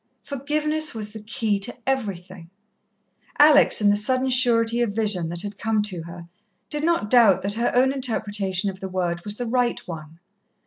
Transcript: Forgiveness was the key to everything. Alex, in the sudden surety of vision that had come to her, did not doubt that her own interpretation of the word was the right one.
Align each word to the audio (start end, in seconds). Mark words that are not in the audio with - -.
Forgiveness 0.23 0.95
was 0.95 1.13
the 1.13 1.21
key 1.21 1.59
to 1.59 1.75
everything. 1.85 2.49
Alex, 3.37 3.81
in 3.81 3.91
the 3.91 3.95
sudden 3.95 4.29
surety 4.29 4.81
of 4.81 4.93
vision 4.95 5.29
that 5.29 5.43
had 5.43 5.59
come 5.59 5.83
to 5.83 6.01
her, 6.05 6.27
did 6.71 6.83
not 6.83 7.11
doubt 7.11 7.43
that 7.43 7.53
her 7.53 7.71
own 7.75 7.93
interpretation 7.93 8.71
of 8.71 8.79
the 8.79 8.89
word 8.89 9.23
was 9.23 9.37
the 9.37 9.45
right 9.45 9.79
one. 9.87 10.17